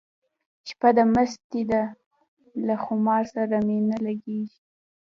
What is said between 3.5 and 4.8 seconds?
مي نه لګیږي